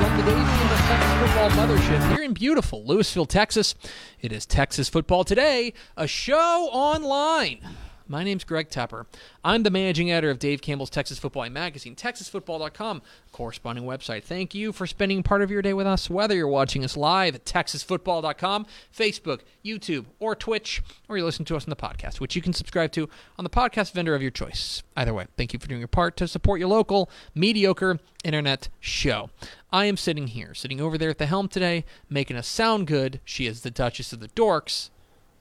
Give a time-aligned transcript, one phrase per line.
[0.00, 3.74] From the and the Texas Football Mothership here in beautiful Lewisville, Texas,
[4.22, 7.58] it is Texas Football Today, a show online.
[8.10, 9.06] My name's Greg Tepper.
[9.44, 14.24] I'm the managing editor of Dave Campbell's Texas Football Magazine, TexasFootball.com, corresponding website.
[14.24, 17.36] Thank you for spending part of your day with us, whether you're watching us live
[17.36, 22.34] at TexasFootball.com, Facebook, YouTube, or Twitch, or you listen to us on the podcast, which
[22.34, 23.08] you can subscribe to
[23.38, 24.82] on the podcast vendor of your choice.
[24.96, 29.30] Either way, thank you for doing your part to support your local, mediocre internet show.
[29.70, 33.20] I am sitting here, sitting over there at the helm today, making us sound good.
[33.24, 34.90] She is the Duchess of the Dorks,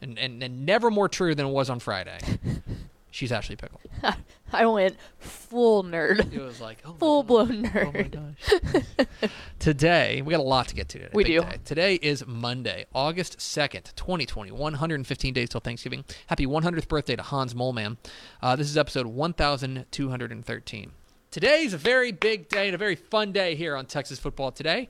[0.02, 2.20] and, and, and never more true than it was on Friday.
[3.12, 3.82] She's Ashley Pickle.
[4.54, 6.32] I went full nerd.
[6.32, 8.12] It was like, oh Full blown Oh my nerd.
[8.12, 9.30] gosh.
[9.60, 11.12] today, we got a lot to get to today.
[11.12, 11.42] We do.
[11.42, 11.58] day.
[11.66, 14.52] Today is Monday, August 2nd, 2020.
[14.52, 16.06] 115 days till Thanksgiving.
[16.28, 17.98] Happy 100th birthday to Hans Moleman.
[18.44, 20.92] Uh, this is episode 1213.
[21.32, 24.52] Today is a very big day and a very fun day here on Texas Football
[24.52, 24.90] Today.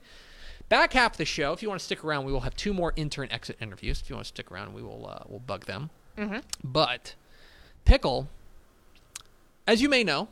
[0.70, 2.72] Back half of the show, if you want to stick around, we will have two
[2.72, 4.00] more intern exit interviews.
[4.00, 5.90] If you want to stick around, we will uh, we'll bug them.
[6.62, 7.14] But
[7.84, 8.28] Pickle,
[9.66, 10.28] as you may know,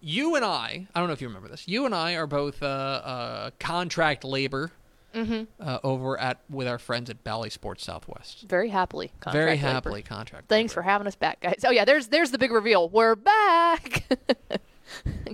[0.00, 2.62] you and I, I don't know if you remember this, you and I are both
[2.62, 4.72] uh, uh, contract labor
[5.14, 8.46] uh, over at with our friends at Bally Sports Southwest.
[8.48, 9.12] Very happily.
[9.30, 9.72] Very contract labor.
[9.74, 10.48] happily contract.
[10.48, 11.60] Thanks for having us back, guys.
[11.66, 12.88] Oh yeah, there's there's the big reveal.
[12.88, 14.04] We're back.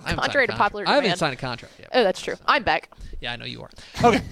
[0.04, 1.18] Contrary to popular I haven't demand.
[1.18, 1.88] signed a contract yet.
[1.92, 2.34] Oh, that's true.
[2.46, 2.90] I'm back.
[3.20, 3.70] Yeah, I know you are.
[4.04, 4.22] Okay.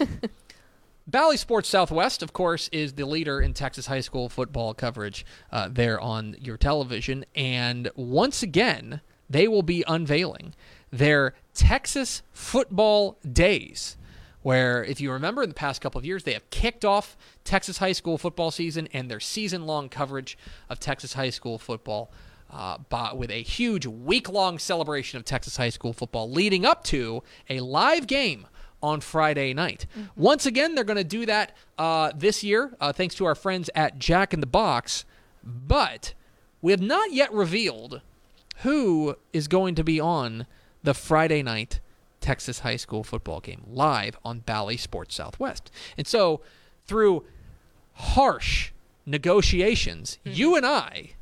[1.06, 5.66] Bally Sports Southwest, of course, is the leader in Texas high school football coverage uh,
[5.70, 7.24] there on your television.
[7.34, 10.54] And once again, they will be unveiling
[10.90, 13.96] their Texas Football Days,
[14.42, 17.78] where, if you remember, in the past couple of years, they have kicked off Texas
[17.78, 20.36] high school football season and their season long coverage
[20.68, 22.10] of Texas high school football.
[22.50, 26.82] Uh, by, with a huge week long celebration of Texas high school football leading up
[26.82, 28.46] to a live game
[28.82, 29.86] on Friday night.
[30.16, 33.68] Once again, they're going to do that uh, this year, uh, thanks to our friends
[33.74, 35.04] at Jack in the Box.
[35.44, 36.14] But
[36.62, 38.00] we have not yet revealed
[38.62, 40.46] who is going to be on
[40.82, 41.80] the Friday night
[42.20, 45.70] Texas high school football game live on Bally Sports Southwest.
[45.96, 46.40] And so,
[46.86, 47.24] through
[47.94, 48.72] harsh
[49.06, 51.12] negotiations, you and I,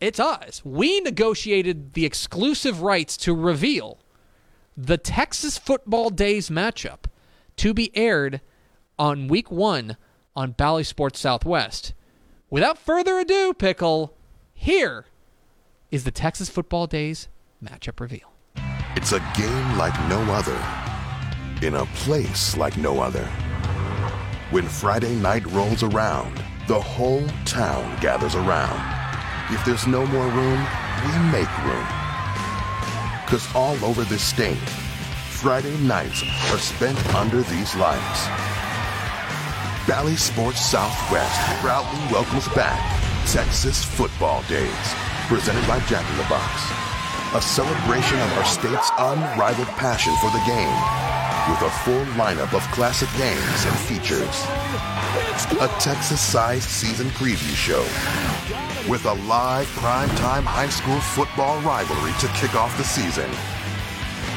[0.00, 3.98] it's us, we negotiated the exclusive rights to reveal
[4.76, 7.04] the Texas Football Days matchup
[7.56, 8.40] to be aired
[8.98, 9.98] on week one
[10.34, 11.92] on Bally Sports Southwest.
[12.48, 14.16] Without further ado, Pickle,
[14.54, 15.04] here
[15.90, 17.28] is the Texas Football Days
[17.62, 18.32] matchup reveal.
[18.96, 20.58] It's a game like no other,
[21.66, 23.24] in a place like no other.
[24.50, 28.99] When Friday night rolls around, the whole town gathers around.
[29.52, 30.64] If there's no more room,
[31.04, 31.86] we make room.
[33.26, 34.56] Cause all over this state,
[35.28, 36.22] Friday nights
[36.52, 38.26] are spent under these lights.
[39.88, 42.78] Bally Sports Southwest proudly welcomes back
[43.26, 44.86] Texas Football Days,
[45.26, 46.62] presented by Jack in the Box.
[47.34, 50.78] A celebration of our state's unrivaled passion for the game,
[51.50, 54.46] with a full lineup of classic games and features.
[55.60, 57.82] A Texas-sized season preview show,
[58.88, 63.28] with a live primetime high school football rivalry to kick off the season.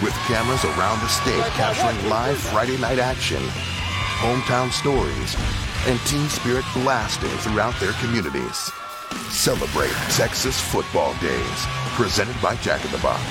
[0.03, 3.41] With cameras around the state capturing live Friday night action,
[4.19, 5.35] hometown stories,
[5.87, 8.71] and team spirit blasting throughout their communities.
[9.29, 11.59] Celebrate Texas Football Days,
[11.95, 13.21] presented by Jack in the Box.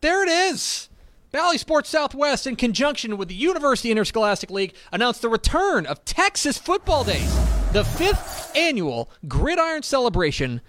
[0.00, 0.88] There it is.
[1.30, 6.58] Bally Sports Southwest, in conjunction with the University Interscholastic League, announced the return of Texas
[6.58, 7.59] Football Days.
[7.72, 10.60] The fifth annual Gridiron Celebration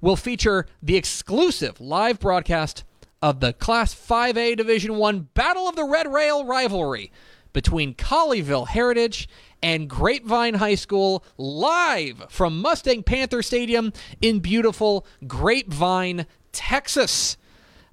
[0.00, 2.82] will feature the exclusive live broadcast
[3.22, 7.12] of the Class 5A Division 1 Battle of the Red Rail rivalry
[7.52, 9.28] between Colleyville Heritage
[9.62, 17.36] and Grapevine High School live from Mustang Panther Stadium in beautiful Grapevine, Texas.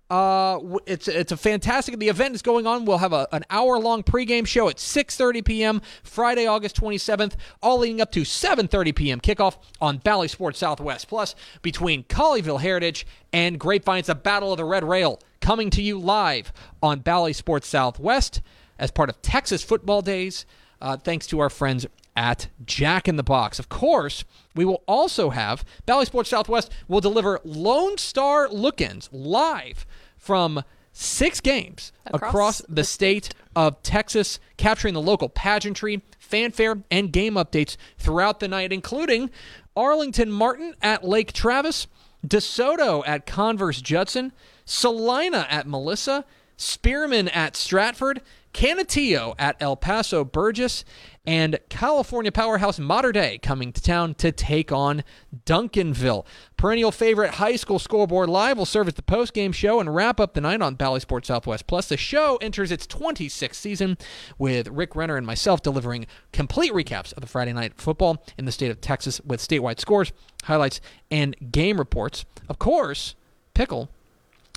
[0.09, 1.99] Uh, it's it's a fantastic.
[1.99, 2.85] The event is going on.
[2.85, 5.81] We'll have a, an hour long pregame show at 6:30 p.m.
[6.03, 9.19] Friday, August 27th, all leading up to 7:30 p.m.
[9.19, 11.09] kickoff on Bally Sports Southwest.
[11.09, 15.81] Plus, between Colleyville Heritage and Grapevine, it's a battle of the Red Rail coming to
[15.81, 18.41] you live on Bally Sports Southwest
[18.79, 20.45] as part of Texas Football Days.
[20.81, 21.85] Uh, thanks to our friends
[22.17, 23.59] at Jack in the Box.
[23.59, 24.25] Of course,
[24.55, 29.85] we will also have Bally Sports Southwest will deliver Lone Star look-ins live
[30.17, 37.13] from six games across, Across the state of Texas, capturing the local pageantry, fanfare, and
[37.13, 39.29] game updates throughout the night, including
[39.75, 41.85] Arlington Martin at Lake Travis,
[42.25, 44.33] DeSoto at Converse Judson,
[44.65, 46.25] Celina at Melissa,
[46.57, 48.21] Spearman at Stratford,
[48.57, 50.83] Canutillo at El Paso Burgess,
[51.27, 55.03] and California powerhouse Mater Dei coming to town to take on
[55.45, 56.25] Duncanville.
[56.57, 60.33] Perennial favorite High School Scoreboard Live will serve as the post-game show and wrap up
[60.33, 61.87] the night on Bally Sports Southwest Plus.
[61.87, 63.95] The show enters its 26th season
[64.39, 68.51] with Rick Renner and myself delivering complete recaps of the Friday night football in the
[68.51, 70.11] state of Texas with statewide scores,
[70.45, 70.81] highlights,
[71.11, 72.25] and game reports.
[72.49, 73.13] Of course,
[73.53, 73.89] Pickle,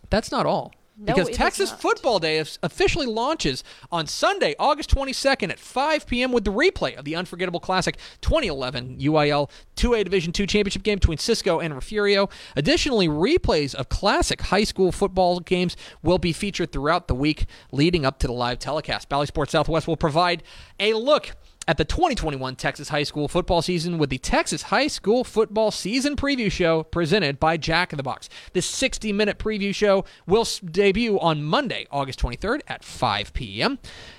[0.08, 0.72] that's not all.
[1.00, 1.72] No, because Texas.
[1.72, 6.30] Football Day officially launches on Sunday, August 22nd at 5 p.m.
[6.30, 11.16] with the replay of the unforgettable classic 2011 UIL 2A Division II championship game between
[11.16, 12.28] Cisco and Refugio.
[12.54, 18.04] Additionally, replays of classic high school football games will be featured throughout the week leading
[18.04, 19.08] up to the live telecast.
[19.08, 20.42] Bally Sports Southwest will provide
[20.78, 21.34] a look
[21.68, 26.16] at the 2021 Texas high school football season with the Texas High School Football Season
[26.16, 28.28] Preview Show presented by Jack in the Box.
[28.54, 33.78] This 60 minute preview show will debut on Monday, August 23rd at 5 p.m.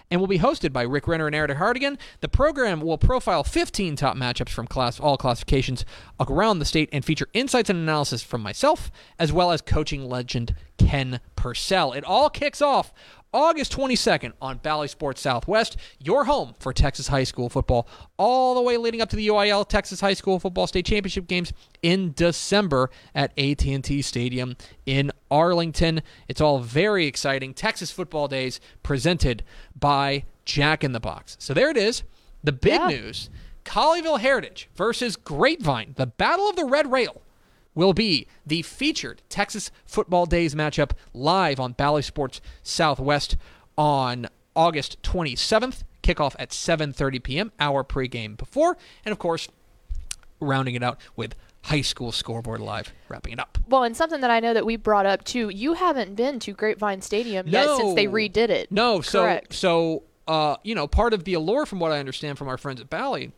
[0.09, 1.97] and will be hosted by Rick Renner and Eric Hardigan.
[2.19, 5.83] The program will profile 15 top matchups from class all classifications
[6.19, 10.55] around the state and feature insights and analysis from myself as well as coaching legend
[10.77, 11.93] Ken Purcell.
[11.93, 12.93] It all kicks off
[13.33, 17.87] August 22nd on Bally Sports Southwest, your home for Texas high school football,
[18.17, 21.53] all the way leading up to the UIL Texas High School Football State Championship games
[21.81, 26.01] in December at AT&T Stadium in Arlington.
[26.27, 27.53] It's all very exciting.
[27.53, 29.43] Texas Football Days presented
[29.79, 31.37] by Jack in the Box.
[31.39, 32.03] So there it is.
[32.43, 32.87] The big Yeah.
[32.87, 33.29] news:
[33.63, 37.21] Colleyville Heritage versus Grapevine, the Battle of the Red Rail
[37.75, 43.37] will be the featured Texas Football Days matchup live on Bally Sports Southwest
[43.77, 45.83] on August 27th.
[46.03, 47.51] Kickoff at 7:30 p.m.
[47.59, 48.75] Hour pregame before,
[49.05, 49.47] and of course,
[50.39, 51.35] rounding it out with
[51.65, 53.59] high school scoreboard live, wrapping it up.
[53.67, 55.49] Well, and something that I know that we brought up too.
[55.49, 58.71] You haven't been to Grapevine Stadium yet since they redid it.
[58.71, 59.53] No, so Correct.
[59.53, 62.81] so uh, you know, part of the allure, from what I understand from our friends
[62.81, 63.31] at Bally,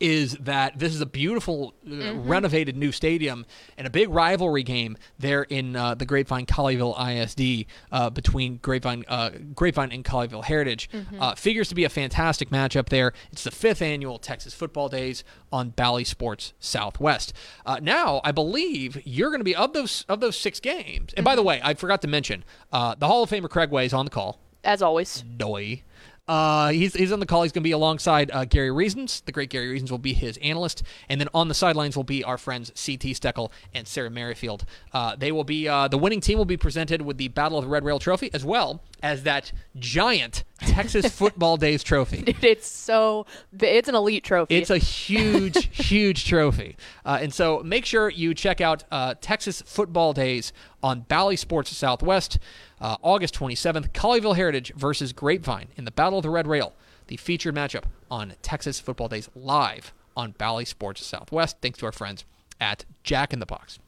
[0.00, 2.28] is that this is a beautiful uh, Mm-hmm.
[2.28, 3.46] renovated new stadium
[3.78, 9.04] and a big rivalry game there in uh, the Grapevine Colleyville ISD uh, between Grapevine
[9.08, 10.90] uh, Grapevine and Colleyville Heritage.
[10.90, 11.20] Mm-hmm.
[11.22, 13.12] Uh, figures to be a fantastic matchup there.
[13.32, 17.32] It's the fifth annual Texas Football Days on Bally Sports Southwest.
[17.64, 21.12] Uh, now, I believe you're going to be of those of those six games.
[21.16, 21.48] And by the Mm-hmm.
[21.48, 24.10] way, I forgot to mention uh, the Hall of Famer Craig Way is on the
[24.10, 24.40] call.
[24.64, 25.22] As always.
[25.36, 25.82] Doy.
[26.26, 27.42] Uh, he's, he's on the call.
[27.42, 29.20] He's going to be alongside uh, Gary Reasons.
[29.26, 30.82] The great Gary Reasons will be his analyst.
[31.08, 33.12] And then on the sidelines will be our friends C.T.
[33.12, 34.64] Steckel and Sarah Merrifield.
[34.92, 37.64] Uh, they will be, uh, the winning team will be presented with the Battle of
[37.64, 42.22] the Red Rail Trophy as well as that giant Texas Football Days trophy.
[42.22, 43.26] Dude, it's so
[43.60, 44.56] it's an elite trophy.
[44.56, 46.76] It's a huge, huge trophy.
[47.04, 51.76] Uh, and so make sure you check out uh, Texas Football Days on Bally Sports
[51.76, 52.38] Southwest,
[52.80, 53.90] uh, August 27th.
[53.92, 56.74] Colleyville Heritage versus Grapevine in the Battle of the Red Rail,
[57.08, 61.56] the featured matchup on Texas Football Days live on Bally Sports Southwest.
[61.60, 62.24] Thanks to our friends
[62.60, 63.78] at Jack in the Box.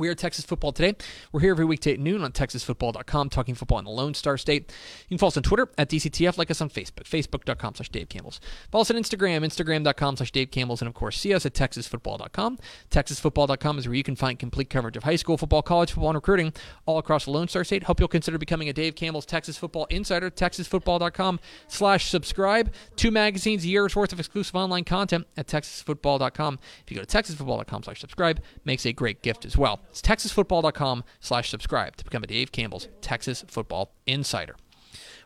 [0.00, 0.96] We are Texas Football Today.
[1.30, 4.72] We're here every weekday at noon on TexasFootball.com, talking football in the Lone Star State.
[5.02, 8.08] You can follow us on Twitter at DCTF, like us on Facebook, Facebook.com slash Dave
[8.08, 8.40] Campbell's.
[8.72, 12.58] Follow us on Instagram, Instagram.com slash Dave Campbell's, and of course, see us at TexasFootball.com.
[12.90, 16.16] TexasFootball.com is where you can find complete coverage of high school football, college football, and
[16.16, 16.54] recruiting
[16.86, 17.82] all across the Lone Star State.
[17.82, 22.72] Hope you'll consider becoming a Dave Campbell's Texas Football Insider, TexasFootball.com slash subscribe.
[22.96, 26.58] Two magazines, a year's worth of exclusive online content at TexasFootball.com.
[26.86, 29.80] If you go to TexasFootball.com slash subscribe, makes a great gift as well.
[29.90, 34.54] It's texasfootball.com slash subscribe to become a Dave Campbell's Texas Football Insider.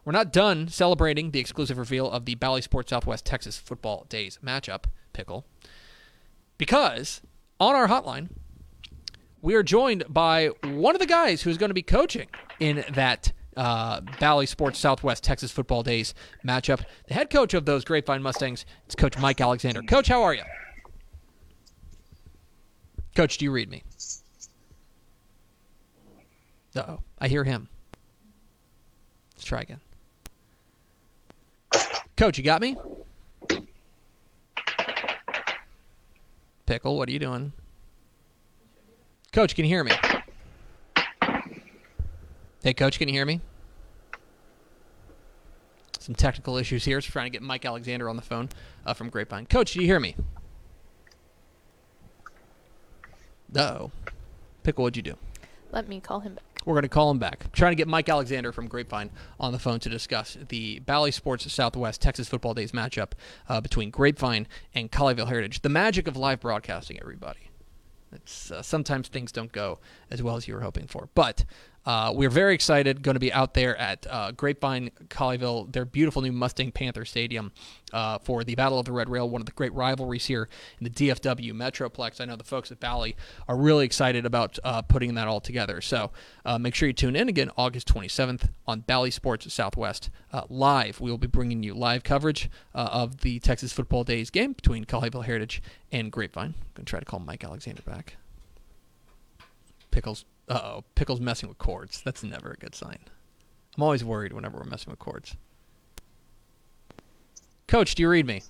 [0.05, 4.39] We're not done celebrating the exclusive reveal of the Bally Sports Southwest Texas Football Days
[4.45, 5.47] matchup, Pickle,
[6.59, 7.21] because
[7.61, 8.31] on our hotline,
[9.43, 12.29] we are joined by one of the guys who's going to be coaching
[12.59, 16.15] in that uh, Bally Sports Southwest Texas Football Days
[16.47, 16.85] matchup.
[17.07, 19.83] The head coach of those Grapevine Mustangs is Coach Mike Alexander.
[19.83, 20.43] Coach, how are you?
[23.15, 23.83] Coach, do you read me?
[26.77, 27.69] Oh, I hear him.
[29.35, 29.81] Let's try again.
[32.17, 32.77] Coach, you got me?
[36.67, 37.53] Pickle, what are you doing?
[39.33, 39.93] Coach, can you hear me?
[42.63, 43.41] Hey, Coach, can you hear me?
[45.99, 47.01] Some technical issues here.
[47.01, 48.49] So trying to get Mike Alexander on the phone
[48.87, 49.47] uh, from Grapevine.
[49.47, 50.17] Coach, do you hear me?
[53.57, 53.91] Uh-oh.
[54.63, 55.17] Pickle, what'd you do?
[55.73, 56.54] Let me call him back.
[56.65, 57.53] We're going to call him back.
[57.53, 61.51] trying to get Mike Alexander from Grapevine on the phone to discuss the Bally Sports
[61.53, 63.13] Southwest Texas Football Days matchup
[63.49, 65.61] uh, between Grapevine and Colleyville Heritage.
[65.61, 67.51] The magic of live broadcasting, everybody.
[68.13, 69.79] It's, uh, sometimes things don't go
[70.11, 71.09] as well as you were hoping for.
[71.15, 71.45] But
[71.87, 73.03] uh, we're very excited.
[73.03, 77.53] Going to be out there at uh, Grapevine, Colleyville, their beautiful new Mustang Panther Stadium
[77.93, 80.49] uh, for the Battle of the Red Rail, one of the great rivalries here
[80.79, 82.21] in the DFW Metroplex.
[82.21, 83.17] I know the folks at Bally
[83.49, 85.81] are really excited about uh, putting that all together.
[85.81, 86.11] So
[86.45, 91.01] uh, make sure you tune in again August 27th on Bally Sports Southwest uh, live.
[91.01, 95.25] We will be bringing you live coverage of the Texas Football Days game between Colleyville
[95.25, 95.63] Heritage
[95.93, 96.55] and Grapevine.
[96.59, 98.17] I'm going to try to call Mike Alexander back.
[99.91, 102.03] Pickles oh, Pickle's messing with cords.
[102.05, 102.99] That's never a good sign.
[103.77, 105.37] I'm always worried whenever we're messing with cords.
[107.67, 108.43] Coach, do you read me?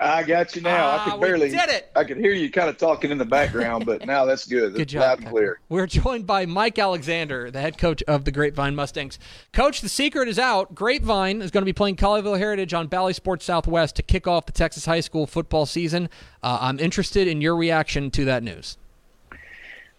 [0.00, 0.86] I got you now.
[0.90, 1.48] I Ah, could we barely.
[1.50, 1.90] did it!
[1.96, 4.72] I could hear you kind of talking in the background, but now that's good.
[4.74, 5.00] Good That's job.
[5.02, 5.58] loud and clear.
[5.68, 9.18] We're joined by Mike Alexander, the head coach of the Grapevine Mustangs.
[9.52, 10.72] Coach, the secret is out.
[10.72, 14.46] Grapevine is going to be playing Colleyville Heritage on Bally Sports Southwest to kick off
[14.46, 16.08] the Texas high school football season.
[16.44, 18.76] Uh, I'm interested in your reaction to that news.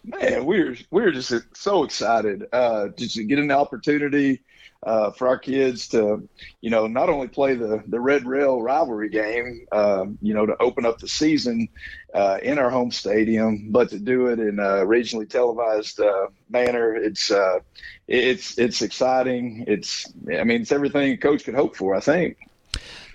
[0.04, 4.42] Man, we're we're just so excited uh, just to get an opportunity
[4.84, 6.28] uh, for our kids to,
[6.62, 10.56] you know, not only play the the Red Rail rivalry game, um, you know, to
[10.62, 11.68] open up the season
[12.14, 16.96] uh, in our home stadium, but to do it in a regionally televised uh, manner.
[16.96, 17.60] It's uh,
[18.08, 19.66] it's it's exciting.
[19.68, 21.94] It's I mean, it's everything a coach could hope for.
[21.96, 22.38] I think.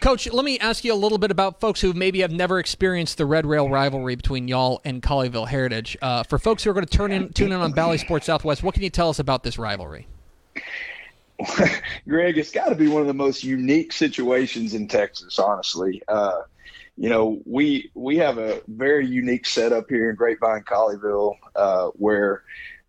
[0.00, 3.16] Coach, let me ask you a little bit about folks who maybe have never experienced
[3.16, 5.96] the Red Rail rivalry between y'all and Colleyville Heritage.
[6.02, 8.62] Uh, for folks who are going to turn in, tune in on Bally Sports Southwest,
[8.62, 10.06] what can you tell us about this rivalry?
[12.08, 16.02] Greg, it's got to be one of the most unique situations in Texas, honestly.
[16.06, 16.42] Uh,
[16.96, 22.42] you know, we we have a very unique setup here in Grapevine, Colleyville, uh, where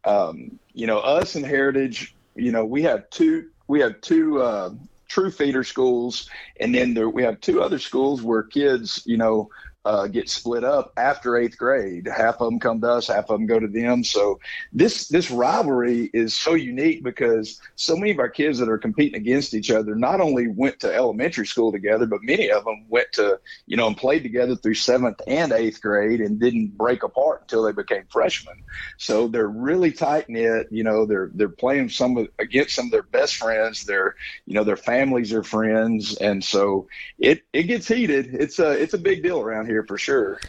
[0.03, 2.15] um, you know us and Heritage.
[2.35, 4.71] You know, we have two we have two uh,
[5.07, 9.49] true feeder schools, and then there, we have two other schools where kids, you know,
[9.85, 12.07] uh, get split up after eighth grade.
[12.07, 14.03] Half of them come to us, half of them go to them.
[14.03, 14.39] So
[14.73, 19.15] this this rivalry is so unique because so many of our kids that are competing
[19.15, 23.11] against each other not only went to elementary school together, but many of them went
[23.13, 27.41] to you know and played together through seventh and eighth grade and didn't break apart
[27.41, 28.55] until they became freshmen.
[28.97, 30.67] So they're really tight knit.
[30.71, 33.85] You know, they're they're playing some against some of their best friends.
[33.85, 34.15] Their
[34.47, 36.87] you know their families are friends, and so
[37.19, 38.33] it it gets heated.
[38.33, 40.39] It's a it's a big deal around here for sure.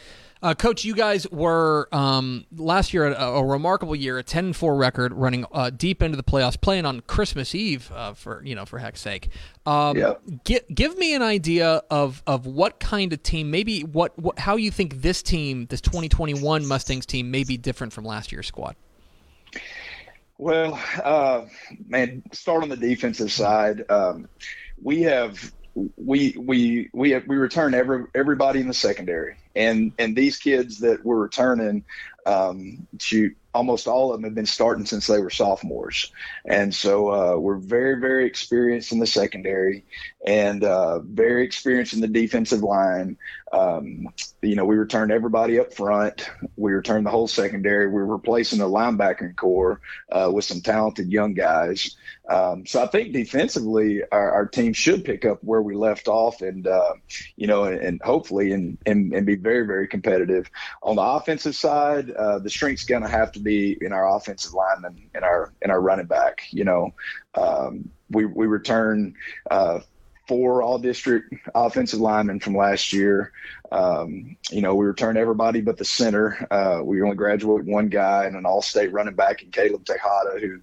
[0.43, 5.15] Uh, Coach, you guys were um, last year a, a remarkable year, a 10-4 record,
[5.15, 8.79] running uh, deep into the playoffs, playing on Christmas Eve uh, for you know for
[8.79, 9.31] heck's sake.
[9.65, 10.13] Um, Yeah.
[10.45, 14.57] gi- give me an idea of, of what kind of team, maybe what, what how
[14.57, 18.77] you think this team, this 2021 Mustangs team, may be different from last year's squad.
[20.39, 21.47] Well, uh,
[21.89, 23.91] man, start on the defensive side.
[23.91, 24.29] Um,
[24.83, 25.51] we have
[25.97, 31.05] we we we we return every everybody in the secondary, and and these kids that
[31.05, 31.85] we're returning,
[32.25, 36.11] um, shoot, almost all of them have been starting since they were sophomores,
[36.47, 39.85] and so uh, we're very very experienced in the secondary,
[40.27, 43.19] and uh, very experienced in the defensive line.
[43.57, 44.09] Um,
[44.43, 46.29] you know, we returned everybody up front.
[46.57, 47.89] We returned the whole secondary.
[47.89, 49.81] We're replacing the linebacking core
[50.13, 51.97] uh, with some talented young guys.
[52.29, 56.43] Um, so I think defensively, our, our team should pick up where we left off,
[56.43, 56.95] and uh,
[57.37, 60.51] you know, and, and hopefully, and, and and be very very competitive.
[60.83, 64.53] On the offensive side, uh, the strength's going to have to be in our offensive
[64.53, 66.43] linemen and our in our running back.
[66.51, 66.95] You know,
[67.35, 69.15] um, we we return.
[70.27, 73.33] Four all district offensive linemen from last year.
[73.71, 76.47] Um, you know, we returned everybody but the center.
[76.51, 80.41] Uh, we only graduated one guy and an all state running back in Caleb Tejada,
[80.41, 80.61] who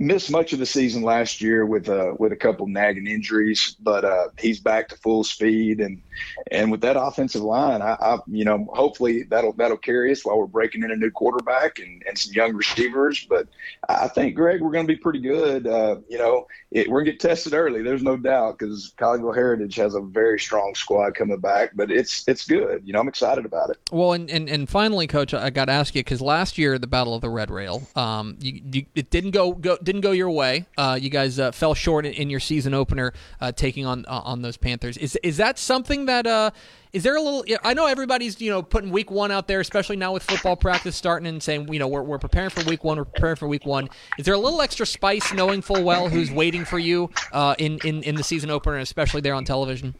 [0.00, 4.04] missed much of the season last year with uh, with a couple nagging injuries, but
[4.04, 6.02] uh, he's back to full speed and
[6.50, 10.38] and with that offensive line, I, I, you know hopefully that'll that'll carry us while
[10.38, 13.26] we're breaking in a new quarterback and, and some young receivers.
[13.28, 13.48] But
[13.88, 15.66] I think Greg, we're going to be pretty good.
[15.66, 17.82] Uh, you know, it, we're going to get tested early.
[17.82, 22.26] There's no doubt because Colleyville Heritage has a very strong squad coming back, but it's
[22.26, 22.82] it's good.
[22.84, 23.78] You know, I'm excited about it.
[23.92, 26.86] Well, and and, and finally, Coach, I got to ask you because last year the
[26.86, 30.30] Battle of the Red Rail, um, you, you, it didn't go go didn't go your
[30.30, 30.66] way.
[30.78, 34.42] Uh, you guys uh, fell short in, in, your season opener, uh, taking on on
[34.42, 34.96] those Panthers.
[34.96, 36.52] Is is that something that
[36.92, 37.44] is there a little?
[37.62, 40.96] I know everybody's you know putting week one out there, especially now with football practice
[40.96, 43.64] starting and saying you know we're, we're preparing for week one, we're preparing for week
[43.64, 43.88] one.
[44.18, 47.78] Is there a little extra spice knowing full well who's waiting for you uh, in
[47.84, 49.94] in in the season opener, especially there on television?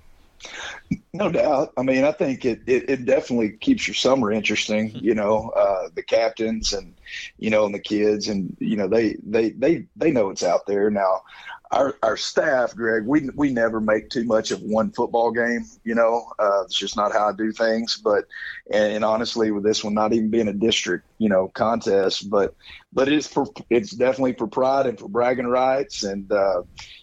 [1.13, 1.73] No doubt.
[1.77, 4.91] I mean, I think it, it, it, definitely keeps your summer interesting.
[4.95, 6.95] You know, uh, the captains and
[7.39, 10.67] you know, and the kids, and you know, they they they they know it's out
[10.67, 11.23] there now.
[11.73, 15.65] Our our staff, Greg, we we never make too much of one football game.
[15.85, 17.97] You know, uh, it's just not how I do things.
[17.97, 18.25] But
[18.73, 22.55] and, and honestly, with this one not even being a district, you know, contest, but
[22.93, 26.31] but it's for it's definitely for pride and for bragging rights and.
[26.33, 26.63] Uh,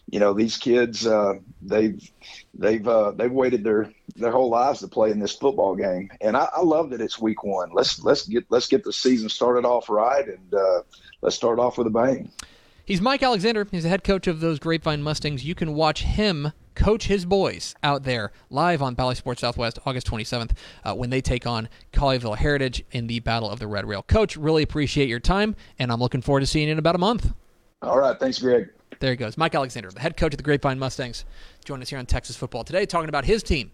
[0.09, 2.11] you know these kids uh, they've
[2.53, 6.37] they've uh, they've waited their their whole lives to play in this football game, and
[6.37, 7.71] I, I, love that it's week one.
[7.73, 10.81] Let's let's get let's get the season started off right, and uh,
[11.21, 12.31] let's start off with a bang.
[12.87, 13.67] He's Mike Alexander.
[13.69, 15.43] He's the head coach of those Grapevine Mustangs.
[15.43, 20.07] You can watch him coach his boys out there live on Bally Sports Southwest August
[20.07, 20.51] 27th
[20.85, 24.03] uh, when they take on Colleyville Heritage in the Battle of the Red Rail.
[24.03, 26.97] Coach, really appreciate your time, and I'm looking forward to seeing you in about a
[26.97, 27.33] month.
[27.81, 28.17] All right.
[28.17, 28.69] Thanks, Greg.
[29.01, 29.37] There he goes.
[29.37, 31.25] Mike Alexander, the head coach of the Grapevine Mustangs,
[31.65, 33.71] joining us here on Texas Football today, talking about his team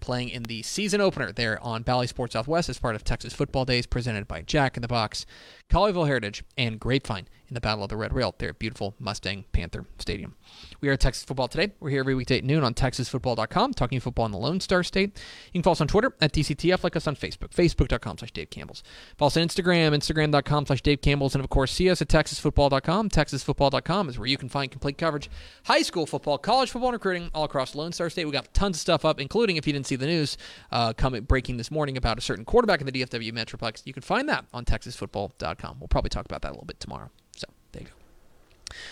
[0.00, 3.64] playing in the season opener there on Bally Sports Southwest as part of Texas Football
[3.64, 5.26] Days, presented by Jack in the Box,
[5.70, 9.84] Colleyville Heritage, and Grapevine in the Battle of the Red Rail at beautiful Mustang Panther
[9.98, 10.34] Stadium.
[10.80, 11.72] We are at Texas Football today.
[11.80, 15.20] We're here every weekday at noon on TexasFootball.com, talking football in the Lone Star State.
[15.52, 18.50] You can follow us on Twitter at DCTF, like us on Facebook, Facebook.com slash Dave
[18.50, 18.82] Campbell's.
[19.16, 23.10] Follow us on Instagram, Instagram.com slash Dave Campbell's, and of course, see us at TexasFootball.com.
[23.10, 25.30] TexasFootball.com is where you can find complete coverage,
[25.64, 28.24] high school football, college football, and recruiting all across Lone Star State.
[28.24, 30.36] We got tons of stuff up, including if you didn't see the news
[30.70, 33.82] uh, coming breaking this morning about a certain quarterback in the DFW Metroplex.
[33.84, 35.55] You can find that on TexasFootball.com.
[35.80, 37.10] We'll probably talk about that a little bit tomorrow.
[37.36, 37.94] So there you go.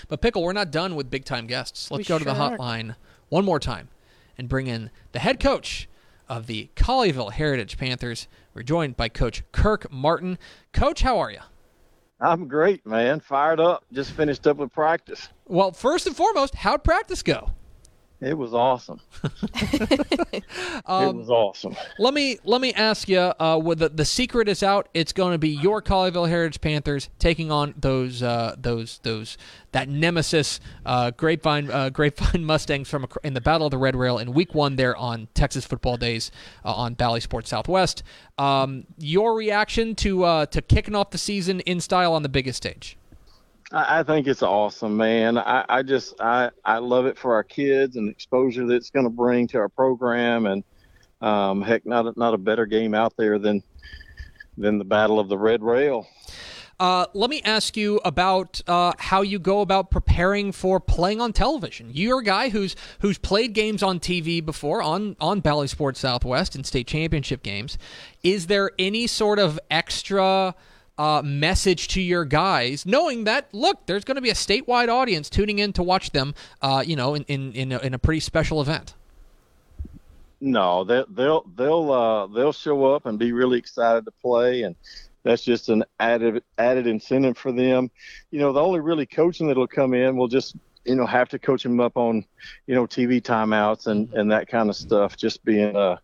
[0.09, 1.90] But Pickle, we're not done with big time guests.
[1.90, 2.96] Let's we go to the hotline
[3.29, 3.88] one more time
[4.38, 5.88] and bring in the head coach
[6.29, 8.29] of the Colleyville Heritage Panthers.
[8.55, 10.38] We're joined by Coach Kirk Martin.
[10.72, 11.40] Coach, how are you?
[12.20, 13.20] I'm great, man.
[13.20, 13.85] Fired up.
[13.92, 15.29] Just finished up with practice.
[15.46, 17.50] Well, first and foremost, how'd practice go?
[18.20, 19.00] It was awesome.
[20.87, 21.77] um, it was awesome.
[21.98, 23.18] Let me let me ask you.
[23.18, 24.88] Uh, with the the secret is out.
[24.94, 29.37] It's going to be your Colleyville Heritage Panthers taking on those uh, those those
[29.72, 34.18] that nemesis uh, Grapevine uh, Grapevine Mustangs from in the Battle of the Red Rail
[34.18, 36.31] in Week One there on Texas Football Days
[36.64, 38.03] uh, on Bally Sports Southwest.
[38.38, 42.57] Um, your reaction to uh, to kicking off the season in style on the biggest
[42.57, 42.96] stage?
[43.74, 45.37] I, I think it's awesome, man.
[45.37, 49.04] I, I just I, I love it for our kids and exposure that it's going
[49.04, 50.64] to bring to our program, and
[51.20, 53.62] um, heck, not a, not a better game out there than
[54.56, 56.06] than the Battle of the Red Rail.
[56.80, 61.32] Uh, let me ask you about uh, how you go about preparing for playing on
[61.32, 61.88] television.
[61.92, 66.54] You're a guy who's who's played games on TV before on on Bally Sports Southwest
[66.54, 67.78] and state championship games.
[68.22, 70.54] Is there any sort of extra
[70.98, 75.28] uh, message to your guys, knowing that look, there's going to be a statewide audience
[75.28, 78.20] tuning in to watch them, uh, you know, in in in a, in a, pretty
[78.20, 78.94] special event.
[80.40, 84.76] No, they, they'll they'll uh, they'll show up and be really excited to play, and
[85.22, 87.90] that's just an added added incentive for them.
[88.30, 90.54] You know, the only really coaching that'll come in will just
[90.85, 92.24] you know have to coach them up on
[92.66, 95.16] you know TV timeouts and and that kind of stuff.
[95.16, 95.96] Just being uh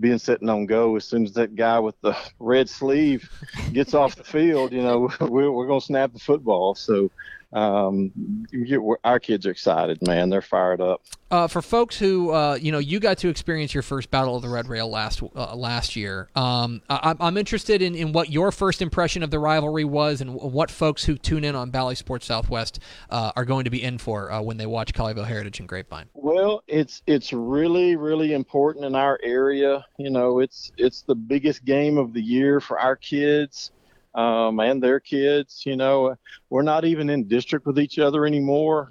[0.00, 3.30] being sitting on go as soon as that guy with the red sleeve
[3.72, 6.74] gets off the field, you know, we're, we're going to snap the football.
[6.74, 7.10] So
[7.52, 8.12] um,
[8.50, 10.30] you, our kids are excited, man.
[10.30, 11.02] They're fired up.
[11.32, 14.42] Uh, for folks who, uh, you know, you got to experience your first Battle of
[14.42, 16.28] the Red Rail last uh, last year.
[16.34, 20.34] Um, I, am interested in, in what your first impression of the rivalry was, and
[20.34, 23.98] what folks who tune in on Bally Sports Southwest uh, are going to be in
[23.98, 26.08] for uh, when they watch Colleyville Heritage and Grapevine.
[26.14, 29.84] Well, it's it's really really important in our area.
[29.98, 33.72] You know, it's it's the biggest game of the year for our kids
[34.14, 35.62] um, and their kids.
[35.66, 36.16] You know,
[36.48, 38.90] we're not even in district with each other anymore,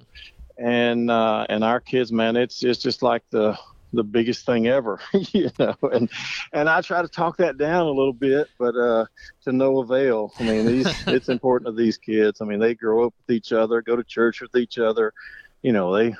[0.57, 3.57] and uh, and our kids, man, it's it's just like the
[3.93, 5.75] the biggest thing ever, you know.
[5.81, 6.09] And
[6.53, 9.05] and I try to talk that down a little bit, but uh,
[9.43, 10.33] to no avail.
[10.39, 12.41] I mean, these it's important to these kids.
[12.41, 15.13] I mean, they grow up with each other, go to church with each other.
[15.61, 16.15] You know, they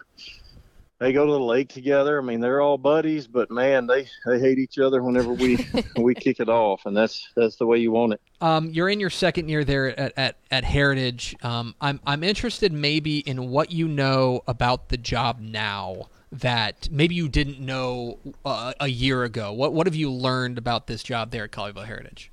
[0.99, 2.19] they go to the lake together.
[2.19, 5.65] I mean, they're all buddies, but man, they they hate each other whenever we
[5.97, 8.21] we kick it off, and that's that's the way you want it.
[8.41, 11.35] Um, you're in your second year there at at, at Heritage.
[11.41, 17.15] Um, I'm I'm interested maybe in what you know about the job now that maybe
[17.15, 19.53] you didn't know uh, a year ago.
[19.53, 22.31] What what have you learned about this job there at Colleyville Heritage?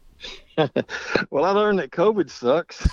[1.30, 2.86] well, I learned that COVID sucks.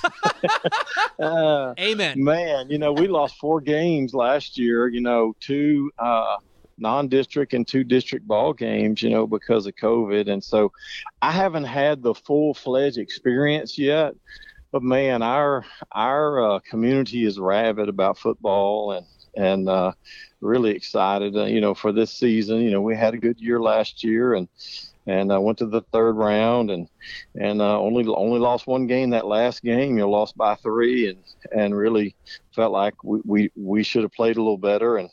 [1.20, 2.24] uh, Amen.
[2.24, 4.88] Man, you know, we lost four games last year.
[4.88, 6.38] You know, two uh,
[6.78, 9.02] non-district and two district ball games.
[9.02, 10.72] You know, because of COVID, and so
[11.22, 14.14] I haven't had the full-fledged experience yet.
[14.72, 19.06] But man, our our uh, community is rabid about football and
[19.36, 19.94] and uh,
[20.42, 21.36] really excited.
[21.36, 22.62] Uh, you know, for this season.
[22.62, 24.50] You know, we had a good year last year and
[25.06, 26.88] and I uh, went to the third round and
[27.36, 29.98] and uh, only only lost one game that last game.
[29.98, 31.20] You know, lost by three and
[31.52, 32.16] and really
[32.56, 34.98] felt like we, we, we should have played a little better.
[34.98, 35.10] And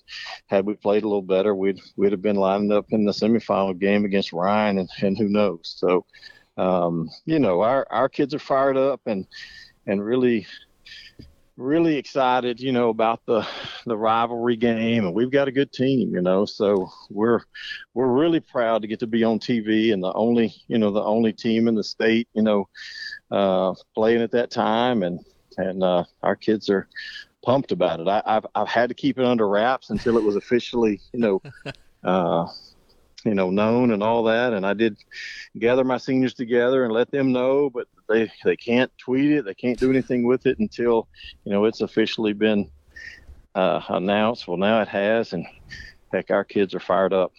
[0.46, 3.78] had we played a little better, we'd we'd have been lined up in the semifinal
[3.78, 5.74] game against Ryan and, and who knows.
[5.76, 6.04] So,
[6.56, 9.26] um, you know, our our kids are fired up and
[9.86, 10.46] and really
[11.60, 13.46] really excited, you know, about the
[13.86, 16.44] the rivalry game, and we've got a good team, you know.
[16.44, 17.40] So we're
[17.94, 21.02] we're really proud to get to be on TV and the only, you know, the
[21.02, 22.68] only team in the state, you know,
[23.30, 25.20] uh, playing at that time, and
[25.58, 26.88] and uh, our kids are
[27.44, 28.08] pumped about it.
[28.08, 31.42] I, have I've had to keep it under wraps until it was officially, you know.
[32.02, 32.46] Uh,
[33.26, 34.54] you know, known and all that.
[34.54, 34.96] And I did
[35.58, 39.54] gather my seniors together and let them know, but they they can't tweet it, they
[39.54, 41.08] can't do anything with it until
[41.44, 42.70] you know it's officially been
[43.54, 44.46] uh, announced.
[44.46, 45.46] Well, now it has, and
[46.12, 47.32] heck, our kids are fired up.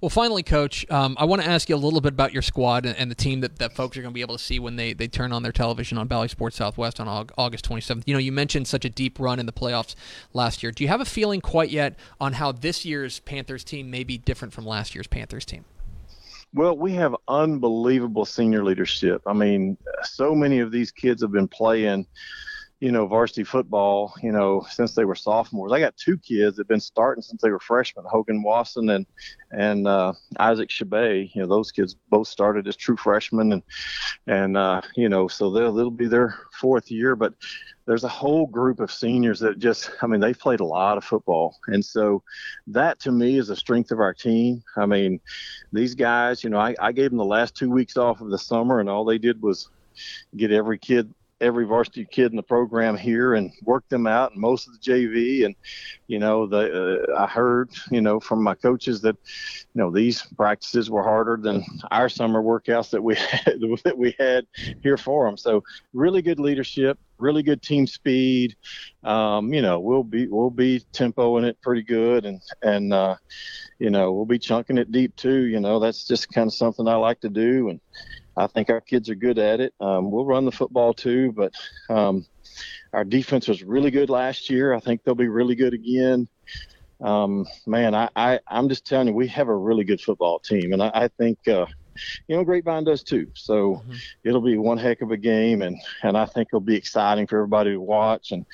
[0.00, 2.86] Well, finally, Coach, um, I want to ask you a little bit about your squad
[2.86, 4.76] and, and the team that, that folks are going to be able to see when
[4.76, 8.04] they, they turn on their television on Bally Sports Southwest on August 27th.
[8.06, 9.94] You know, you mentioned such a deep run in the playoffs
[10.32, 10.72] last year.
[10.72, 14.16] Do you have a feeling quite yet on how this year's Panthers team may be
[14.16, 15.66] different from last year's Panthers team?
[16.54, 19.22] Well, we have unbelievable senior leadership.
[19.26, 22.06] I mean, so many of these kids have been playing
[22.80, 25.72] you know, varsity football, you know, since they were sophomores.
[25.72, 29.06] I got two kids that have been starting since they were freshmen, Hogan Wasson and
[29.50, 31.34] and uh, Isaac Shabay.
[31.34, 33.62] You know, those kids both started as true freshmen, and
[34.28, 37.16] and uh, you know, so they'll they'll be their fourth year.
[37.16, 37.34] But
[37.86, 41.04] there's a whole group of seniors that just, I mean, they've played a lot of
[41.04, 42.22] football, and so
[42.68, 44.62] that to me is the strength of our team.
[44.76, 45.20] I mean,
[45.72, 48.38] these guys, you know, I, I gave them the last two weeks off of the
[48.38, 49.68] summer, and all they did was
[50.36, 54.40] get every kid every varsity kid in the program here and work them out and
[54.40, 55.54] most of the JV and
[56.06, 59.16] you know the uh, I heard you know from my coaches that
[59.74, 64.14] you know these practices were harder than our summer workouts that we had that we
[64.18, 64.46] had
[64.82, 68.56] here for them so really good leadership really good team speed.
[69.04, 73.16] Um, you know we'll be we'll be tempoing it pretty good and and uh,
[73.78, 75.44] you know we'll be chunking it deep too.
[75.44, 77.80] You know that's just kind of something I like to do and
[78.38, 79.74] I think our kids are good at it.
[79.80, 81.52] Um, we'll run the football too, but
[81.90, 82.26] um,
[82.92, 84.74] our defense was really good last year.
[84.74, 86.28] I think they'll be really good again.
[87.00, 90.72] Um, man, I, I, am just telling you, we have a really good football team,
[90.72, 91.66] and I, I think, uh,
[92.26, 93.28] you know, Grapevine does too.
[93.34, 93.92] So mm-hmm.
[94.24, 97.36] it'll be one heck of a game, and and I think it'll be exciting for
[97.38, 98.32] everybody to watch.
[98.32, 98.44] And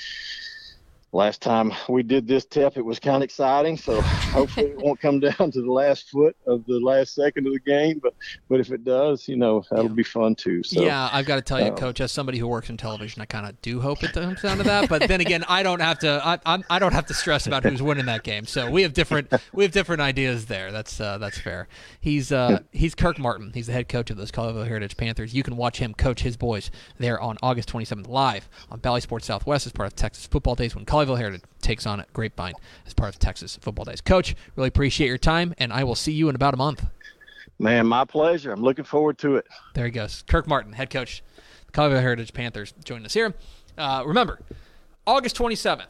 [1.14, 3.77] last time we did this tip, it was kind of exciting.
[3.77, 7.53] So hopefully it won't come down to the last foot of the last second of
[7.53, 8.00] the game.
[8.03, 8.14] But
[8.48, 9.92] but if it does, you know that'll yeah.
[9.92, 10.62] be fun too.
[10.62, 13.22] So yeah, I've got to tell you, um, Coach, as somebody who works in television,
[13.22, 14.88] I kind of do hope it comes down to that.
[14.88, 16.20] But then again, I don't have to.
[16.24, 18.44] I, I'm, I don't have to stress about who's winning that game.
[18.46, 20.72] So we have different we have different ideas there.
[20.72, 21.68] That's uh, that's fair.
[22.00, 23.53] He's uh, he's Kirk Martin.
[23.55, 25.35] He's the head coach of those Colleyville Heritage Panthers.
[25.35, 29.27] You can watch him coach his boys there on August 27th live on Bally Sports
[29.27, 32.54] Southwest as part of Texas Football Days when Colleyville Heritage takes on Grapevine
[32.86, 34.00] as part of Texas Football Days.
[34.00, 36.86] Coach, really appreciate your time, and I will see you in about a month.
[37.58, 38.52] Man, my pleasure.
[38.52, 39.46] I'm looking forward to it.
[39.74, 40.24] There he goes.
[40.26, 41.22] Kirk Martin, head coach,
[41.66, 43.34] the Colleyville Heritage Panthers, joining us here.
[43.76, 44.40] Uh, remember,
[45.06, 45.86] August 27th.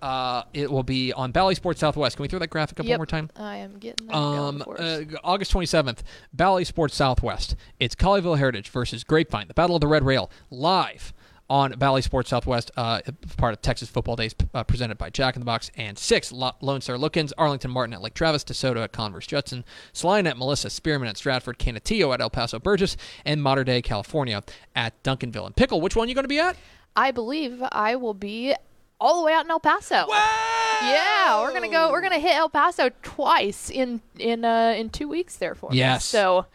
[0.00, 2.14] Uh, it will be on Bally Sports Southwest.
[2.14, 2.92] Can we throw that graphic up yep.
[2.92, 3.30] one more time?
[3.34, 6.02] I am getting that um, uh, August 27th,
[6.32, 7.56] Bally Sports Southwest.
[7.80, 11.12] It's Colleyville Heritage versus Grapevine, the Battle of the Red Rail, live
[11.50, 13.00] on Bally Sports Southwest, uh,
[13.36, 16.80] part of Texas Football Days, uh, presented by Jack in the Box, and six Lone
[16.80, 21.08] Star Lookins, Arlington Martin at Lake Travis, DeSoto at Converse Judson, Celina at Melissa, Spearman
[21.08, 24.42] at Stratford, Canutillo at El Paso Burgess, and Mater Dei California
[24.76, 25.46] at Duncanville.
[25.46, 26.56] And Pickle, which one are you going to be at?
[26.94, 28.54] I believe I will be
[29.00, 30.06] all the way out in El Paso.
[30.08, 30.58] Wow!
[30.82, 31.90] Yeah, we're gonna go.
[31.90, 35.76] We're gonna hit El Paso twice in in uh, in two weeks there for us.
[35.76, 36.04] Yes.
[36.04, 36.46] So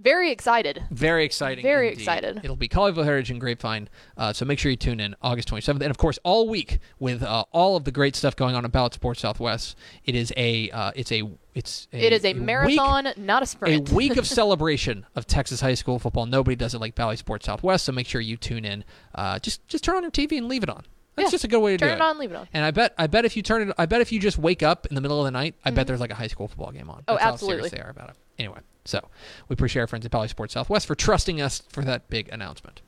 [0.00, 0.82] very excited.
[0.90, 1.62] Very exciting.
[1.62, 2.00] Very indeed.
[2.00, 2.40] excited.
[2.42, 3.88] It'll be Colleyville Heritage and Grapevine.
[4.16, 5.80] Uh, so make sure you tune in August 27th.
[5.82, 8.94] And of course, all week with uh, all of the great stuff going on about
[8.94, 9.76] Sports Southwest.
[10.04, 11.22] It is a, uh, it's a,
[11.54, 13.90] it's a, It is a week- marathon, not a sprint.
[13.90, 16.26] a week of celebration of Texas high school football.
[16.26, 17.84] Nobody does it like Bally Sports Southwest.
[17.84, 18.84] So make sure you tune in.
[19.14, 20.84] Uh, just, just turn on your TV and leave it on.
[21.16, 21.30] That's Yeah.
[21.32, 22.48] just a good way to Turn do it Turn it on, leave it on.
[22.54, 24.62] And I bet, I bet if you turn it, I bet if you just wake
[24.62, 26.70] up in the middle of the night, I bet there's like a high school football
[26.70, 26.98] game on.
[27.00, 27.04] Mm-hmm.
[27.08, 27.62] Oh, That's absolutely.
[27.64, 28.16] How serious they are about it.
[28.40, 29.06] Anyway, so
[29.48, 32.80] we appreciate our friends at Bally Sports Southwest for trusting us for that big announcement.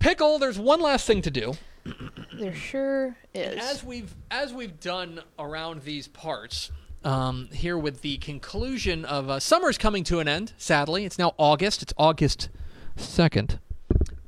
[0.00, 1.54] Pickle, there's one last thing to do.
[2.38, 3.64] There sure And is.
[3.70, 6.70] as we've as we've done around these parts,
[7.02, 10.52] um, here with the conclusion of uh, summer's coming to an end.
[10.58, 11.80] Sadly, it's now August.
[11.80, 12.50] It's August
[12.96, 13.58] second,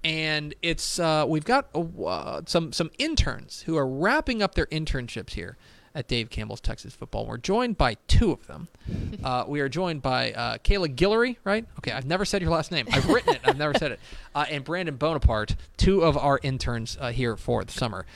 [0.02, 5.32] and it's uh, we've got uh, some some interns who are wrapping up their internships
[5.32, 5.58] here
[5.98, 7.26] at Dave Campbell's Texas Football.
[7.26, 8.68] We're joined by two of them.
[9.22, 11.66] Uh, we are joined by uh, Kayla Guillory, right?
[11.78, 12.86] Okay, I've never said your last name.
[12.92, 13.40] I've written it.
[13.44, 14.00] I've never said it.
[14.34, 18.06] Uh, and Brandon Bonaparte, two of our interns uh, here for the summer.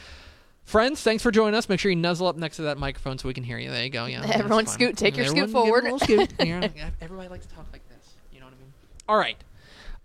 [0.65, 1.69] Friends, thanks for joining us.
[1.69, 3.69] Make sure you nuzzle up next to that microphone so we can hear you.
[3.71, 4.07] There you go.
[4.07, 6.01] Yeah, Everyone scoot- take your scoot Everyone give forward.
[6.03, 6.33] scoot.
[6.39, 8.15] Yeah, yeah, Everybody likes to talk like this.
[8.33, 8.73] You know what I mean?
[9.09, 9.37] All right.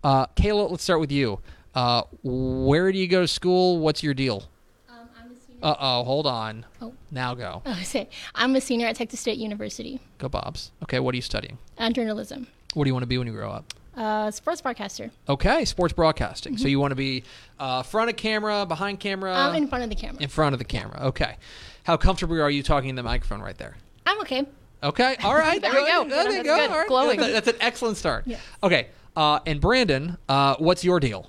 [0.02, 1.38] Uh, Kayla, let's start with you.
[1.76, 3.78] Uh, where do you go to school?
[3.78, 4.42] What's your deal?
[4.90, 5.47] Um, I'm a senior.
[5.62, 6.64] Uh oh, hold on.
[6.80, 6.92] Oh.
[7.10, 7.62] Now go.
[7.66, 10.70] Oh, say, I'm a senior at Texas State University, Go, Bobs.
[10.84, 11.58] Okay, what are you studying?
[11.78, 13.72] uh, journalism, What do you want to be when you grow up?
[13.96, 15.10] uh, sports broadcaster.
[15.28, 16.56] Okay, sports broadcasting.
[16.56, 17.24] So you want to be
[17.58, 20.22] uh, front of camera, behind camera, I'm in front of the camera.
[20.22, 21.00] in front of the camera.
[21.06, 21.36] Okay.
[21.82, 23.76] How comfortable are you talking in the microphone right there?
[24.06, 24.46] I'm okay.
[24.84, 25.16] Okay.
[25.24, 25.60] All right.
[25.62, 25.86] There we good.
[25.88, 26.08] go.
[26.08, 26.56] There you That's go.
[26.56, 26.70] good.
[26.70, 26.86] All right.
[26.88, 27.18] Glowing.
[27.18, 28.24] That's, that's an excellent start.
[28.28, 28.38] Yeah.
[28.62, 28.86] Okay.
[29.16, 31.28] Uh, and Brandon, uh, what's your deal?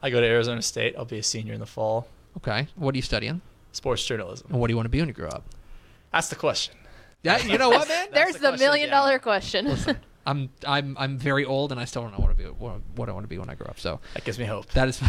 [0.00, 0.94] I go to Arizona State.
[0.96, 2.06] I'll be a senior in the fall.
[2.38, 2.68] Okay.
[2.76, 3.40] What are you studying?
[3.72, 4.48] Sports journalism.
[4.50, 5.44] And what do you want to be when you grow up?
[6.12, 6.74] That's the question.
[7.22, 8.08] Yeah, you know what, man?
[8.12, 8.94] There's the the, question, million yeah.
[8.94, 9.76] dollar question.
[10.26, 13.08] I'm I'm I'm very old and I still don't know what to be what, what
[13.08, 13.80] I want to be when I grow up.
[13.80, 14.66] So That gives me hope.
[14.72, 15.00] that is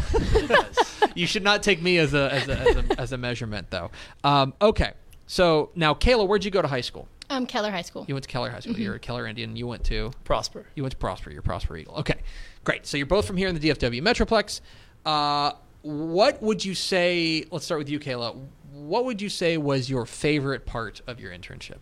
[1.15, 3.91] you should not take me as a as a as a, as a measurement though.
[4.23, 4.93] Um, okay.
[5.27, 7.07] So now, Kayla, where'd you go to high school?
[7.29, 8.05] Um, Keller High School.
[8.07, 8.75] You went to Keller High School.
[8.79, 9.55] You're a Keller Indian.
[9.55, 10.65] You went to Prosper.
[10.73, 11.29] You went to Prosper.
[11.29, 11.95] You're Prosper Eagle.
[11.97, 12.15] Okay,
[12.63, 12.87] great.
[12.87, 14.61] So you're both from here in the DFW Metroplex.
[15.05, 17.45] Uh, what would you say?
[17.51, 18.35] Let's start with you, Kayla.
[18.73, 21.77] What would you say was your favorite part of your internship?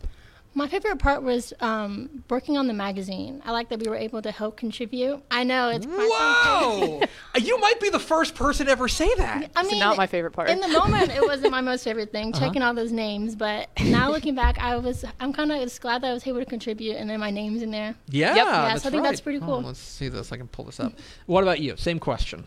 [0.53, 3.43] My favorite part was um, working on the magazine.
[3.45, 5.21] I like that we were able to help contribute.
[5.29, 7.01] I know it's Whoa!
[7.39, 9.51] you might be the first person to ever say that.
[9.55, 10.49] I It's mean, not my favorite part.
[10.49, 12.43] In the moment, it wasn't my most favorite thing, Uh-huh.
[12.47, 13.35] checking all those names.
[13.35, 16.39] But now looking back, I was, I'm kind of just glad that I was able
[16.39, 17.93] to contribute, and then my name's in there.
[18.09, 18.45] Yeah, Yep.
[18.47, 19.23] Yeah, so I think that's right.
[19.23, 19.61] pretty Oh, cool.
[19.61, 20.31] let's see this.
[20.31, 20.91] I can pull this up.
[21.27, 21.77] What about you?
[21.77, 22.45] Same question.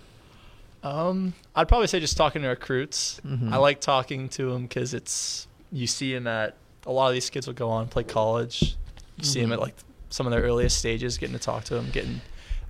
[0.82, 3.20] Um, I'd probably say just talking to recruits.
[3.26, 3.52] Mm-hmm.
[3.52, 7.28] I like talking to them because it's you see them at a lot of these
[7.30, 8.76] kids will go on play college.
[9.16, 9.50] You see Mm-hmm.
[9.50, 9.74] them at like
[10.08, 12.20] some of their earliest stages, getting to talk to them, getting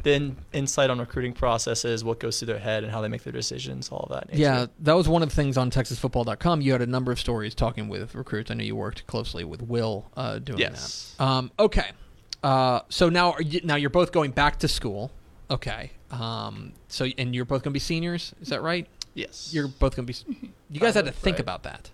[0.03, 3.33] then insight on recruiting processes, what goes through their head, and how they make their
[3.35, 4.29] decisions, all of that.
[4.31, 4.41] Nature.
[4.43, 6.63] Yeah, that was one of the things on TexasFootball.com.
[6.63, 8.51] You had a number of stories talking with recruits.
[8.51, 11.15] I know you worked closely with Will uh, doing Yes.
[11.19, 11.25] that.
[11.25, 11.91] Um, okay,
[12.43, 15.11] uh, so now are you, now you're both going back to school.
[15.51, 18.35] Okay, um, so and you're both going to be seniors.
[18.41, 18.87] Is that right?
[19.15, 19.51] Yes.
[19.53, 20.53] You're both going to be.
[20.71, 21.41] You guys had to think right.
[21.41, 21.91] about that.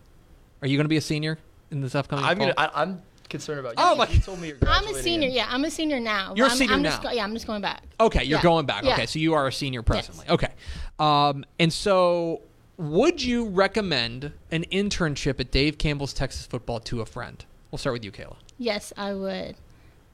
[0.63, 1.39] Are you going to be a senior
[1.71, 2.25] in this upcoming?
[2.25, 2.55] I'm gonna.
[2.57, 3.77] I, I'm concerned about you.
[3.79, 5.29] Oh, my- You told me you're I'm a senior.
[5.29, 6.35] Yeah, I'm a senior now.
[6.37, 7.11] You're a but I'm, senior I'm Just now.
[7.11, 7.83] go, yeah, I'm just going back.
[8.01, 8.43] Okay, you're Yeah.
[8.43, 8.85] going back.
[8.85, 8.95] Yeah.
[8.95, 10.27] Okay, so you are a senior presently.
[10.29, 10.53] Okay.
[10.99, 12.43] Um, and so
[12.79, 17.45] would you recommend an internship at Dave Campbell's Texas Football to a friend?
[17.71, 18.37] We'll start with you, Kayla.
[18.59, 19.57] Yes, I would.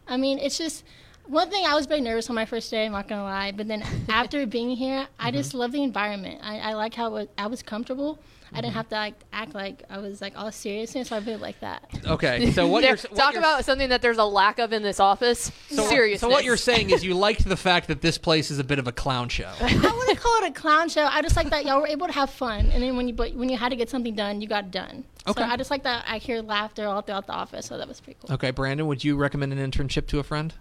[0.09, 0.85] I mean, it's just
[1.27, 1.65] one thing.
[1.67, 2.87] I was very nervous on my first day.
[2.87, 5.37] I'm not gonna lie, but then after being here, I Mm-hmm.
[5.37, 6.41] just love the environment.
[6.43, 8.19] I, I like how it, I was comfortable.
[8.21, 8.63] I Mm-hmm.
[8.65, 11.09] didn't have to like act like I was like all seriousness.
[11.09, 11.89] So I really like that.
[12.07, 14.83] Okay, so what you're what talk you're- about something that there's a lack of in
[14.83, 15.51] this office.
[15.71, 16.21] so, Seriousness.
[16.21, 18.79] So what you're saying is you liked the fact that this place is a bit
[18.79, 19.51] of a clown show.
[19.61, 21.05] I wouldn't call it a clown show.
[21.05, 23.33] I just like that y'all were able to have fun, and then when you but
[23.35, 25.05] when you had to get something done, you got it done.
[25.27, 25.41] Okay.
[25.41, 26.05] So I just like that.
[26.07, 28.35] I hear laughter all throughout the office, so that was pretty cool.
[28.35, 30.53] Okay, Brandon, would you recommend an internship to a friend?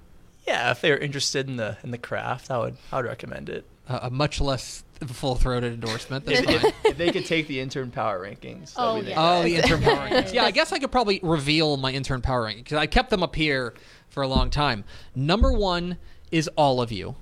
[0.47, 3.65] Yeah, if they're interested in the in the craft, I would I would recommend it.
[3.87, 6.25] Uh, a much less full-throated endorsement.
[6.25, 6.55] That's If, fine.
[6.55, 8.73] if, if they could take the intern power rankings.
[8.77, 9.15] Oh, be the- yeah.
[9.39, 10.33] Oh, the intern power rankings.
[10.33, 13.23] Yeah, I guess I could probably reveal my intern power rankings because I kept them
[13.23, 13.73] up here
[14.09, 14.83] for a long time.
[15.15, 15.97] Number one
[16.31, 17.15] is all of you.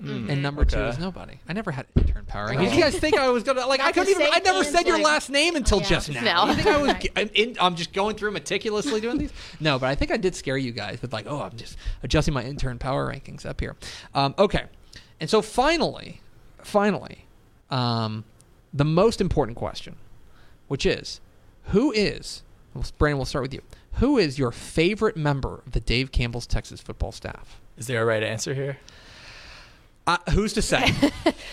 [0.00, 0.88] And number two okay.
[0.90, 1.38] is nobody.
[1.48, 2.74] I never had intern power rankings.
[2.74, 3.80] You guys think I was gonna like?
[3.80, 4.32] I Not couldn't the even.
[4.34, 5.86] I never thing said as, your like- last name until Yeah.
[5.88, 6.44] just now.
[6.44, 6.50] No.
[6.50, 7.08] You think I was?
[7.16, 9.32] I'm, in, I'm just going through meticulously doing these.
[9.60, 12.34] No, but I think I did scare you guys with like, oh, I'm just adjusting
[12.34, 13.76] my intern power rankings up here.
[14.14, 14.64] Um, okay,
[15.20, 16.20] and so finally,
[16.62, 17.26] finally,
[17.70, 18.24] um,
[18.72, 19.96] the most important question,
[20.68, 21.20] which is,
[21.66, 22.42] Who is
[22.74, 23.18] well, Brandon?
[23.18, 23.62] We'll start with you.
[23.94, 27.60] Who is your favorite member of the Dave Campbell's Texas football staff?
[27.76, 28.78] Is there a right answer here?
[30.08, 30.92] Uh, who's to say?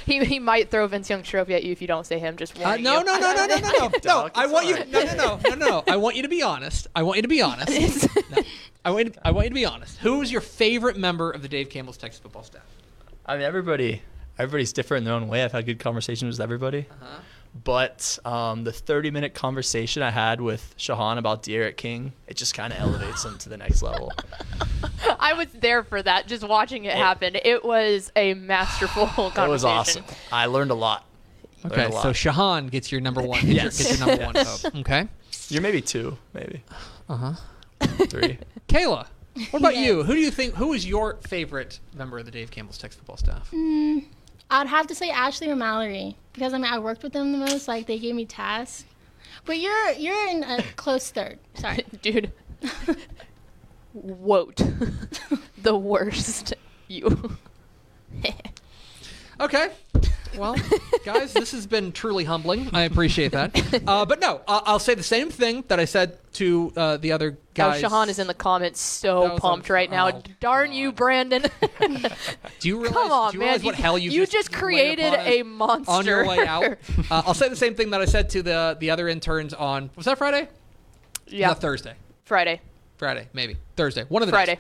[0.06, 2.38] He, he might throw Vince Young trophy at you if you don't say him.
[2.38, 3.06] Just Uh, no, you.
[3.06, 4.00] no, no, no, no, no, no, no.
[4.00, 4.76] Doc, I want you.
[4.86, 5.84] No, no, no, no, no, no.
[5.88, 6.86] I want you to be honest.
[6.96, 8.08] I want you to be honest.
[8.30, 8.44] No.
[8.86, 9.06] I want.
[9.08, 9.98] You to, I want you to be honest.
[9.98, 12.62] Who is your favorite member of the Dave Campbell's Texas football staff?
[13.26, 14.04] I mean, everybody,
[14.38, 15.44] everybody's different in their own way.
[15.44, 16.86] I've had good conversations with everybody.
[17.02, 17.20] Uh-huh.
[17.64, 22.54] But um, the 30 minute conversation I had with Shahan about De'Aaron King, it just
[22.54, 24.12] kind of elevates him to the next level.
[25.26, 27.36] I was there for that, just watching it happen.
[27.44, 29.50] It was a masterful conversation.
[29.50, 30.04] It was awesome.
[30.32, 31.06] I learned a lot.
[31.64, 32.04] Learned Okay, a lot.
[32.04, 33.40] so Shahan gets your number one.
[33.46, 33.80] Yes.
[33.80, 34.76] your, gets your number one vote.
[34.82, 35.08] Okay,
[35.50, 36.62] You're maybe two, maybe.
[37.10, 37.34] Uh huh.
[38.08, 38.38] Three.
[38.68, 39.08] Kayla,
[39.52, 39.86] what about Yes.
[39.88, 40.04] you?
[40.04, 40.54] Who do you think?
[40.56, 43.52] Who is your favorite member of the Dave Campbell's Texas football staff?
[44.52, 47.40] I'd have to say Ashley or Mallory because I mean I worked with them the
[47.40, 47.68] most.
[47.68, 48.86] Like they gave me tasks.
[49.46, 51.40] But you're you're in a close third.
[51.56, 51.84] Sorry.
[52.02, 52.32] Dude.
[53.96, 54.62] Wote.
[55.62, 56.54] the worst.
[56.88, 57.38] You.
[59.38, 59.70] Okay.
[60.38, 60.56] Well,
[61.06, 62.70] guys, this has been truly humbling.
[62.72, 63.84] I appreciate that.
[63.86, 67.12] Uh, but no, I- I'll say the same thing that I said to uh, the
[67.12, 67.84] other guys.
[67.84, 70.08] Oh, Shahan is in the comments so pumped on- right now.
[70.08, 71.44] oh, Darn you, Brandon.
[72.62, 72.94] Do you realize?
[72.94, 73.48] Come on, you man.
[73.48, 75.92] realize what hell you, you just, laid created a monster.
[75.92, 76.78] on your way out?
[77.12, 79.90] Uh, I'll say the same thing that I said to the the other interns on
[79.98, 80.48] was that Friday?
[81.28, 81.54] yeah.
[81.54, 81.96] Thursday.
[82.24, 82.62] Friday.
[82.98, 84.04] Friday, maybe Thursday.
[84.04, 84.60] One of the Friday.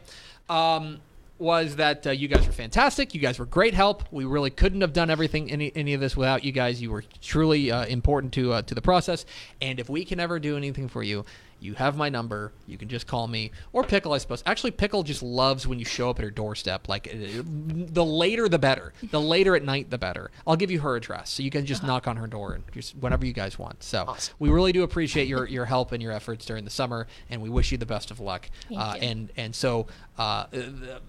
[0.50, 1.00] Um,
[1.38, 3.14] was that uh, you guys were fantastic.
[3.14, 4.04] You guys were great help.
[4.12, 6.82] We really couldn't have done everything any any of this without you guys.
[6.82, 9.26] You were truly uh, important to uh, to the process.
[9.62, 11.26] And if we can ever do anything for you,
[11.60, 12.52] you have my number.
[12.68, 14.44] You can just call me or Pickle, I suppose.
[14.46, 16.88] Actually, Pickle just loves when you show up at her doorstep.
[16.88, 18.94] Like the later the better.
[19.12, 20.32] The later at night the better.
[20.46, 22.96] I'll give you her address so you can just knock on her door and just
[22.98, 23.84] whenever you guys want.
[23.84, 27.42] So we really do appreciate your your help and your efforts during the summer, and
[27.42, 28.50] we wish you the best of luck.
[28.76, 28.96] Uh.
[29.02, 29.88] And and so
[30.18, 30.46] uh,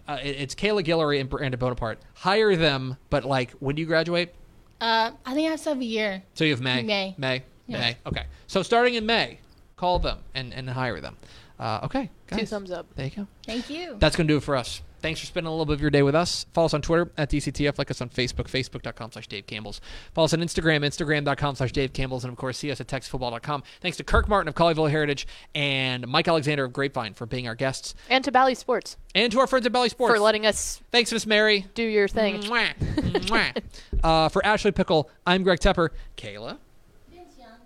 [0.08, 1.98] uh, it's Kayla Guillory and Brandon Bonaparte.
[2.14, 4.34] Hire them, but like when do you graduate?
[4.80, 6.22] Uh, I think I have to have a year.
[6.34, 6.82] So you have May.
[6.82, 7.14] May.
[7.16, 7.42] May.
[7.66, 7.78] Yeah.
[7.78, 7.96] May.
[8.06, 8.24] Okay.
[8.46, 9.40] So starting in May,
[9.76, 11.16] call them and and hire them.
[11.58, 12.10] Uh, okay.
[12.30, 12.86] Two thumbs up.
[12.96, 13.26] There you go.
[13.46, 13.96] Thank you.
[13.98, 14.82] That's going to do it for us.
[15.00, 16.44] Thanks for spending a little bit of your day with us.
[16.52, 17.78] Follow us on Twitter at DCTF.
[17.78, 19.80] Like us on Facebook, facebook.com slash Dave Campbell's.
[20.14, 22.24] Follow us on Instagram, instagram.com slash Dave Campbell's.
[22.24, 23.62] And of course, see us at texasfootball.com.
[23.80, 27.54] Thanks to Kirk Martin of Colleyville Heritage and Mike Alexander of Grapevine for being our
[27.54, 27.94] guests.
[28.10, 30.12] And to Bally Sports And to our friends at Bally Sports.
[30.14, 31.66] for letting us Thanks, Miss Mary.
[31.74, 32.40] do your thing.
[32.42, 32.76] Mwah.
[32.78, 33.62] Mwah.
[34.02, 35.90] uh, for Ashley Pickle, I'm Greg Tepper.
[36.16, 36.58] Kayla?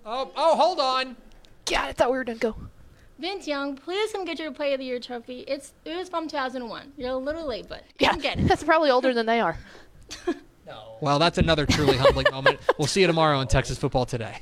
[0.05, 1.17] Oh, oh, hold on.
[1.71, 2.39] God, I thought we were done.
[2.39, 2.57] Go.
[3.19, 5.41] Vince Young, please come get your Play of the Year trophy.
[5.47, 6.93] It's it was from 2001.
[6.97, 8.49] You're a little late, but Yeah, come get it.
[8.49, 9.57] that's probably older than they are.
[10.67, 10.97] no.
[11.01, 12.59] Well, that's another truly humbling moment.
[12.79, 14.39] We'll see you tomorrow in Texas Football Today.